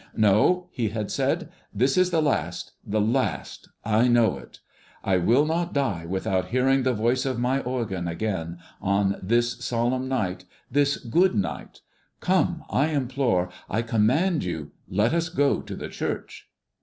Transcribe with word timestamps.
"No," 0.17 0.67
he 0.71 0.89
had 0.89 1.11
said; 1.11 1.49
"this 1.71 1.95
is 1.95 2.09
the 2.09 2.23
last 2.23 2.71
the 2.83 2.99
last 2.99 3.69
I 3.85 4.07
know 4.07 4.35
it. 4.39 4.59
I 5.03 5.17
will 5.17 5.45
not 5.45 5.73
die 5.75 6.07
without 6.07 6.47
hearing 6.47 6.81
the 6.81 6.95
voice 6.95 7.23
of 7.23 7.37
my 7.37 7.59
organ 7.59 8.07
again, 8.07 8.57
on 8.81 9.19
this 9.21 9.63
solemn 9.63 10.07
night, 10.07 10.45
this 10.71 10.97
good 10.97 11.35
night. 11.35 11.81
Come, 12.19 12.63
I 12.71 12.87
implore, 12.87 13.49
I 13.69 13.83
command 13.83 14.43
you, 14.43 14.71
let 14.89 15.13
us 15.13 15.29
go 15.29 15.61
to 15.61 15.75
the 15.75 15.87
church!" 15.89 16.49